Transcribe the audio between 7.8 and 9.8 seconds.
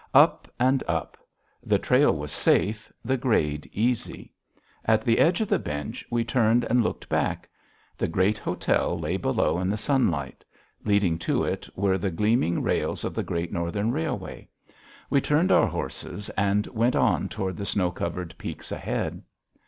The great hotel lay below in the